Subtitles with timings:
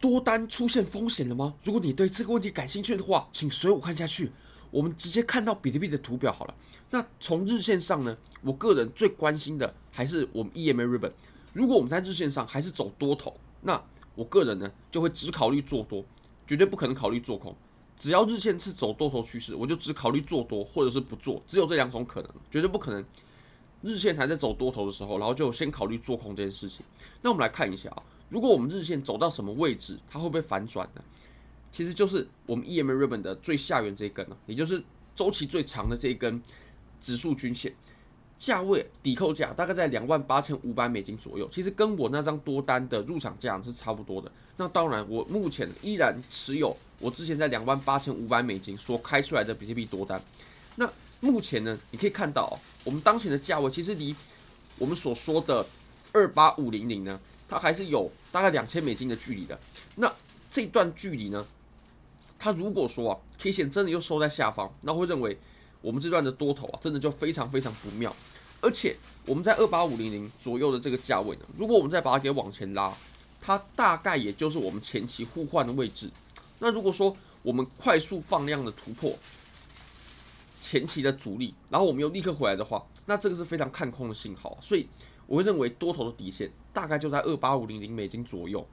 [0.00, 1.54] 多单出现风险了吗？
[1.62, 4.32] 如果你对这个问题感兴趣的话，请随我看下去。
[4.70, 6.54] 我们直接看到比特币的图表好了。
[6.90, 11.10] 那从日线上呢，我个人最关心的还是我们 EMA Ribbon。
[11.52, 13.82] 如果我们在日线上还是走多头，那
[14.14, 16.04] 我个人呢就会只考虑做多，
[16.46, 17.54] 绝对不可能考虑做空。
[17.98, 23.04] 只要日线是走多头趋势，我就只考虑做多或者是不做，只有这两种可能，绝对不可能
[23.82, 26.86] 日线还在走多头的时候，然后就先考虑做空这件事情。
[27.20, 31.02] 那我们来看一下啊，如果我们日线走到什么位置，它会不会反转呢？
[31.70, 34.82] 其实就是我们 EMA Ribbon 的最下缘这一根呢，也就是
[35.14, 36.42] 周期最长的这一根
[37.00, 37.74] 指数均线。
[38.38, 44.32] 价位抵扣价大概在两万八千五百美金左右，其实跟我那张多单的入场价是差不多的。
[44.56, 50.18] 那当然，我目前依然持有我之前在两万八千五百美金所开出来的比特币多单。
[50.76, 50.90] 那
[51.20, 54.16] 目前呢，你可以看到哦，我们当前的价位其实离
[54.78, 55.66] 我们所说的
[56.12, 59.58] 二八五零零呢，它还是有大概两千美金的距离的。
[59.96, 60.10] 那
[60.52, 61.44] 这段距离呢，
[62.38, 65.36] 它如果说啊，K 线真的又收在下方，那会认为
[65.82, 68.14] 我们这段的多头啊，真的就非常非常不妙。
[68.60, 72.94] 而且我们在二八五零零左右的这个价位呢，如果我们再把它给往前拉，
[73.40, 76.08] 它大概也就是我们前期互换的位置。
[76.60, 79.16] 那如果说我们快速放量的突破
[80.60, 84.58] 前期的阻力，然后我们又立刻回来的话，那这个是非常看空的信号。
[84.60, 84.86] 所以
[85.30, 88.66] 我会认为多头的底线大概就在二八五零零美金左右。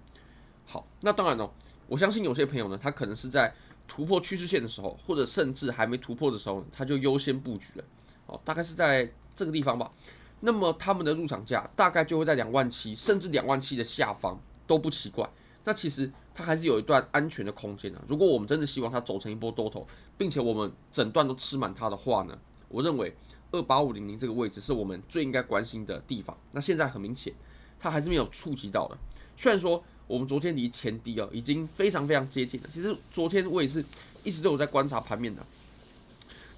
[0.65, 1.53] 好，那当然了，
[1.85, 3.53] 我相信有些朋友呢，他可能是在
[3.87, 7.83] 突破趋势线的时候，或者甚至还没突破的时候，他就优先布局了。
[8.25, 9.07] 哦，大概是在。
[9.37, 9.91] 这个地方吧，
[10.39, 14.35] 那么他们的入场价大概就会在两万七，甚至两万七的下方
[14.65, 15.29] 都不奇怪。
[15.63, 18.01] 那其实它还是有一段安全的空间的。
[18.07, 22.35] 如果我们真的希望它走成一波多头，并且我们整段都吃满它的话呢，
[22.67, 23.15] 我认为
[23.51, 26.37] 二八五零零这个位置是我们最应该关心的地方。
[26.51, 27.33] 那现在很明显，
[27.79, 28.97] 它还是没有触及到的。
[29.35, 33.83] 虽然说我们昨天离前低啊已经非常非常接近了，其实昨天我也是
[34.23, 35.45] 一直都有在观察盘面的。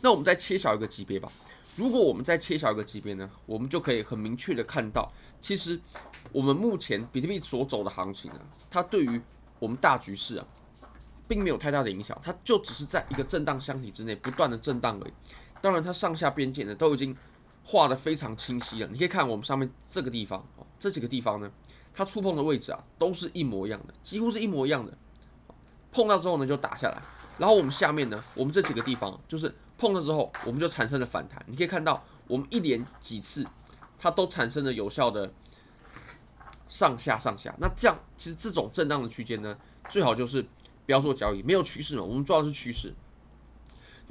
[0.02, 1.32] 那我们再切小一个级别吧。
[1.76, 5.80] 如果我们再切小一个级别呢，我们就可以很明确的看到，其实
[6.32, 9.22] 我们目前比特币所走的行情啊，它对于
[9.60, 10.46] 我们大局势啊，
[11.28, 15.14] 并没有太大的影响，它就只是在一个震荡箱体之内不断的震荡而已。
[15.62, 17.16] 当然，它上下边界呢都已经
[17.64, 18.90] 画得非常清晰了。
[18.92, 20.46] 你可以看我们上面这个地方，
[20.80, 21.52] 这几个地方呢，
[21.94, 24.92] 它触碰的位置啊都是一模一样的，几乎是一模一样的。
[25.92, 27.02] 碰到之后呢就打下来，
[27.38, 29.54] 然后我们下面呢，我们这几个地方就是。
[29.82, 31.42] 碰了之后，我们就产生了反弹。
[31.48, 33.48] 你可以看到，我们一连几次，
[33.98, 35.32] 它都产生了有效的
[36.68, 37.56] 上下上下。
[37.60, 39.58] 那这样，其实这种震荡的区间呢，
[39.90, 40.42] 最好就是
[40.86, 42.04] 不要做交易，没有趋势嘛。
[42.04, 42.94] 我们做的是趋势。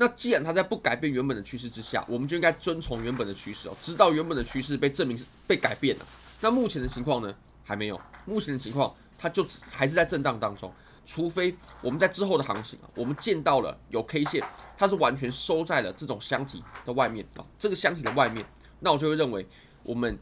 [0.01, 6.07] 那既然它在不改变原本的趋势之下，我们就应该遵从原本的趋势哦，直到原本的趋势被证明是被改变了。
[6.41, 8.01] 那目前的情况呢，还没有。
[8.25, 10.73] 目前的情况，它就还是在震荡当中。
[11.05, 14.45] 除非我们在之后的行情啊，我们见到了有 K 线，
[14.77, 18.47] 它是完全收在了这种箱体的外面啊，这个箱体的外面，
[18.79, 19.45] 那我就会认为，
[19.83, 20.17] 我们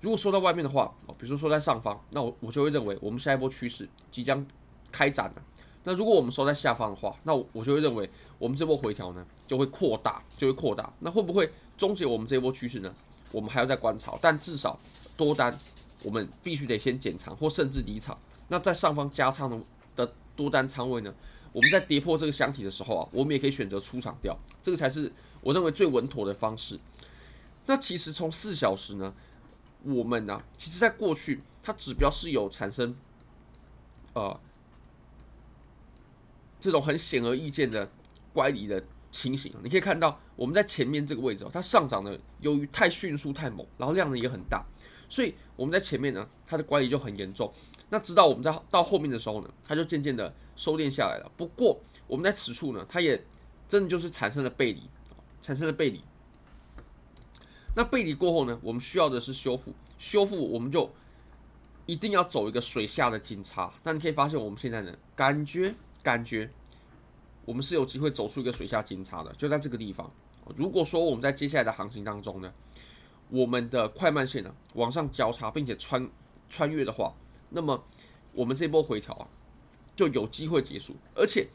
[0.00, 4.44] 如果收在外面的话，哦比如说收在上方，那我我就会认为我们下一波趋势即将
[4.90, 5.42] 开展了。
[5.84, 8.08] 那如果我们收在下方的话，那我就会认为
[8.38, 10.92] 我们这波回调呢就会扩大，就会扩大。
[11.00, 12.94] 那会不会终结我们这一波趋势呢？
[13.32, 14.78] 我们还要再观察，但至少
[15.16, 15.56] 多单
[16.04, 18.18] 我们必须得先减仓或甚至离场。
[18.48, 19.58] 那在上方加仓的。
[20.36, 21.14] 多单仓位呢？
[21.52, 25.12] 我们在跌破这个箱体的时候啊，我们也可以选择出场掉，这个才是
[25.42, 26.80] 我认为最稳妥的方式。
[27.66, 29.12] 那其实从四小时呢，
[29.82, 32.96] 我们呢、其实在过去它指标是有产生
[34.14, 34.40] 呃
[36.60, 37.90] 这种很显而易见的
[38.32, 39.52] 乖离的情形。
[39.62, 44.64] 你可以看到我们在前面这个位置，它上涨的由于太迅速太猛，然后量呢也很大，
[45.08, 47.52] 所以我们在前面呢，它的乖离就很严重。
[47.88, 51.32] 那直到我们在到后面的时候呢，它就渐渐的收敛下来了。
[51.36, 53.20] 不过我们在此处呢，它也
[53.68, 54.82] 真的就是产生了背离，
[55.40, 56.02] 产生了背离。
[57.74, 60.92] 那背离过后呢，我们需要的是修复，修复我们就
[61.86, 63.72] 一定要走一个水下的金叉。
[63.82, 66.48] 那你可以发现我们现在呢，感觉感觉
[67.44, 70.10] 我们是有机会走出一个水下金叉的，就在这个地方。
[70.56, 72.52] 如果说我们在接下来的行情当中呢，
[73.28, 76.08] 我们的快慢线呢往上交叉，并且穿
[76.48, 77.14] 穿越的话。
[77.50, 77.84] 那么
[78.32, 79.26] 我们这波回调啊，
[79.94, 80.96] 就有机会结束。
[81.14, 81.48] 而且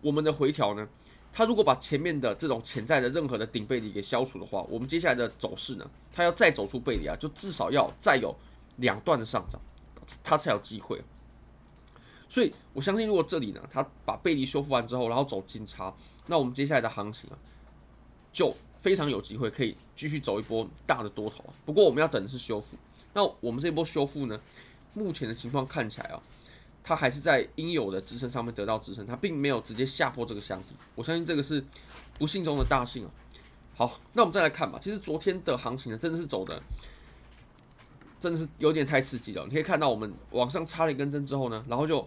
[0.00, 0.88] 我们的回调呢，
[1.32, 8.34] 它如果把前面的这种潜在的任何的顶背离给消除的话，我们接下来的走势呢，它要再走出背离啊，就至少要再有
[8.76, 9.60] 两段的上涨，
[10.22, 11.02] 它才有机会。
[12.28, 15.94] 所以我相信，如果这里呢，它把背离修复完之后，然后走金叉，
[16.26, 17.38] 那我们接下来的行情啊，
[18.32, 21.44] 就非常有机会可以继续走一波大的多头。
[21.64, 22.76] 不过我们要等的是修复。
[23.14, 24.38] 那我们这波修复呢？
[24.94, 26.20] 目前的情况看起来啊，
[26.82, 30.68] 它还是在应有的支撑上面得到支撑，它并没有直接下破这个箱体。
[30.94, 31.62] 我相信这个是
[32.18, 33.10] 不幸中的大幸啊。
[33.74, 34.78] 好，那我们再来看吧。
[34.82, 36.62] 其实昨天的行情呢，真的是走的，
[38.18, 39.44] 真的是有点太刺激了。
[39.46, 42.06] 你可以看到，我们往上插了一根针之后呢，然后就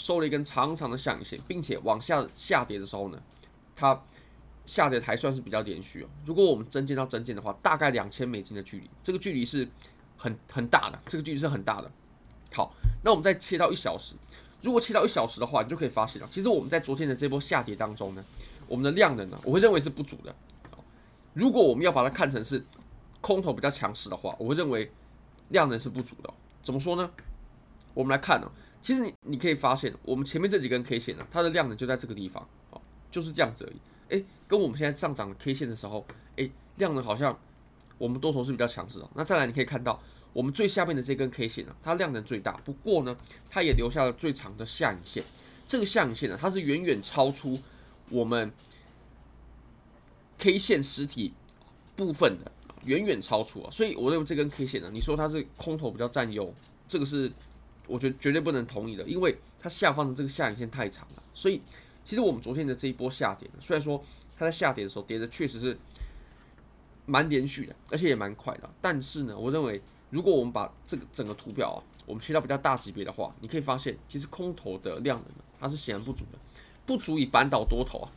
[0.00, 3.22] 收了一根长长的下影线，并且往下下跌的时候呢，
[3.76, 4.00] 它。
[4.66, 6.06] 下跌还算是比较连续哦。
[6.24, 9.68] 如果我们真见到针见的话，大概两千美金的距离，这个距离是
[10.16, 11.90] 很很大的，这个距离是很大的。
[12.52, 14.14] 好，那我们再切到一小时，
[14.62, 18.24] 如果切到一小时的话，你就可以发现了，其实我们在昨天的这波下跌当中呢，
[18.68, 20.32] 我们的量能呢，我会认为是不足的。
[21.32, 22.64] 如果我们要把它看成是
[23.20, 24.88] 空头比较强势的话，我会认为
[25.48, 26.32] 量能是不足的。
[26.62, 27.10] 怎么说呢？
[27.92, 28.48] 我们来看呢，
[28.82, 32.80] 其实你你可以发现，我们前面这几根 K 线呢，它的量能就在这个地方，哦，
[33.10, 34.18] 就是这样子而已。
[34.18, 36.04] 诶，跟我们现在上涨的 K 线的时候，
[36.36, 37.38] 诶，量能好像
[37.98, 39.08] 我们多头是比较强势的。
[39.14, 43.16] 那再来，你可以看到我们最下面的这根 K 线呢，它量能最大，不过呢，
[43.50, 45.22] 它也留下了最长的下影线。
[45.66, 47.58] 这个下影线呢，它是远远超出
[48.08, 48.50] 我们
[50.38, 51.32] K 线实体
[51.94, 52.50] 部分的，
[52.84, 53.70] 远远超出啊。
[53.70, 56.52] 所以我认为这根 K 线呢，你说它是空头比较占优，
[56.88, 57.30] 这个是
[57.90, 61.60] 我觉得绝对不能同意的，因为它下方的这个下影线太长了，所以。
[62.02, 64.02] 其实我们昨天的这一波下跌，虽然说
[64.36, 65.78] 它在下跌的时候跌的确实是
[67.04, 76.38] 蛮连续的，而且也蛮快的，但是呢，我认为如果我们把这个整个图表啊，我们切到比较大级别的话，你可以发现，其实空头的量能呢，它是显然不足的，
[76.86, 78.10] 不足以扳倒多头啊。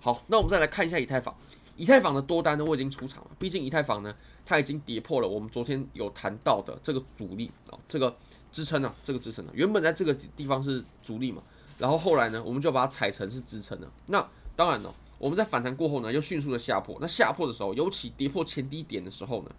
[0.00, 1.34] 好，那我们再来看一下以太坊，
[1.76, 8.14] 以太坊的多单呢，我已经出场了，毕竟以太坊呢，它已经跌破了我们昨天有谈到的这个阻力啊，这个
[8.52, 11.42] 支撑啊，这个支撑啊，原本在这个地方是阻力嘛。
[11.78, 13.90] 然后后来呢，我们就把它踩成是支撑了。
[14.06, 16.98] 那当然了，我们在反弹过后呢，又迅速的下破。
[17.00, 19.50] 那下破的时候，尤其跌破前低点的时候呢，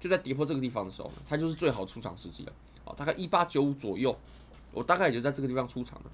[0.00, 2.52] 就在跌破这个地方的时候呢，它就是最好出场时机了。
[2.84, 4.18] 好，大概一八九五左右，
[4.72, 6.10] 我大概也就在这个地方出场了。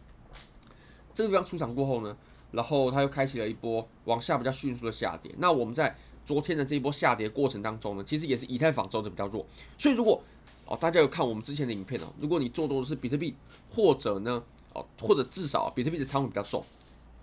[1.14, 2.14] 这个地方出场过后呢，
[2.52, 5.32] 然后它又开启了一波往下比较迅速的下跌。
[5.38, 5.96] 那我们在
[6.26, 9.46] 昨天的这一波下跌过程当中呢，其实也是以太坊走的比较弱。
[9.78, 10.20] 所以如果
[10.66, 13.34] 哦，大家有看我们之前的影片哦，如果你做多的是比特币
[13.70, 14.42] 或者呢
[14.74, 16.62] 哦，或者至少比特币的仓位比较重，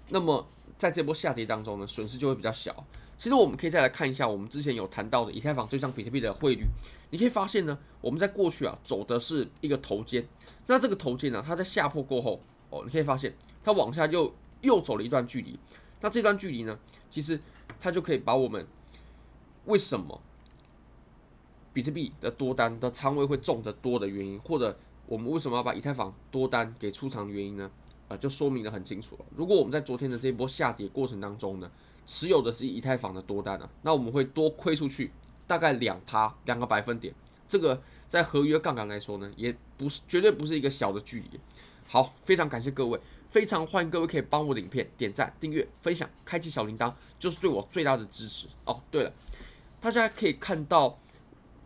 [0.09, 0.47] 那么
[0.77, 2.73] 在这波下跌当中呢，损失就会比较小。
[3.17, 6.65] 其实我们可以再来看一下我们之前有谈到的以太坊对上比特币的汇率，
[7.11, 10.25] 你可以发现呢，我们在过去啊走的是一个头肩，
[10.67, 13.33] 那这个头肩呢，它在下破过后哦，你可以发现
[13.63, 15.59] 它往下又又走了一段距离，
[16.01, 16.77] 那这段距离呢，
[17.09, 17.39] 其实
[17.79, 18.65] 它就可以把我们
[19.65, 20.21] 为什么
[21.73, 24.77] 比特币的多单的仓位会重得多的原因，或者。
[25.05, 27.69] 我们为什么要把以太坊多单给出场的原因呢？
[28.07, 29.25] 呃，就说明得很清楚了。
[29.35, 31.69] 如果我们在昨天的这一波下跌过程当中呢，
[32.05, 35.11] 持有的是以太坊的多单啊，那我们会多亏出去
[35.45, 37.13] 大概两趴两个百分点。
[37.49, 41.39] 这个在合约杠杆来说呢，也不是绝对不是一个小的距离。
[41.89, 42.97] 好，非常感谢各位，
[43.29, 48.81] 非常欢迎各位可以帮我的影片点赞、订阅、分享、开启小铃铛，就是对我最大的支持哦。
[48.89, 49.13] 对了，
[49.83, 50.97] 大家可以看到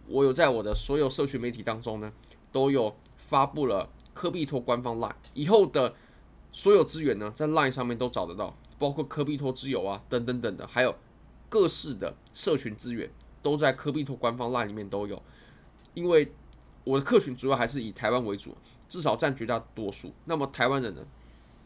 [0.07, 2.11] 我有在我的所有社群媒体当中呢，
[2.51, 2.95] 都有。
[3.29, 5.93] 发布了科比托官方 LINE 以后的
[6.53, 10.95] 所有资源呢，在 LINE 上面都找得到，包括科比托之友啊，等等等的，还有
[11.49, 13.11] 各式的社群资源
[13.43, 15.21] 都在科币托官方 LINE 里面都有。
[15.93, 16.31] 因为
[16.85, 18.55] 我的客群主要还是以台湾为主，
[18.87, 20.13] 至少占绝大多数。
[20.23, 21.01] 那么台湾人呢，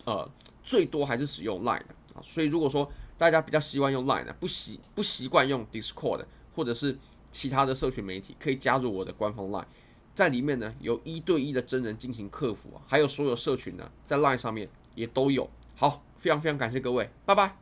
[0.05, 0.27] 呃，
[0.63, 2.25] 最多还是使用 LINE 的啊。
[2.25, 6.97] 所以如果说大家比较习惯用 LINE 的，不习不习惯用 Discord 或者是
[7.31, 9.65] 其他的社群媒体，可以加入我的官方 LINE。
[10.13, 15.49] 在里面呢，有一对一的真人进行客服啊，还有所有社群呢，在 LINE 上面也都有。
[15.75, 17.60] 好，非常非常感谢各位，拜拜。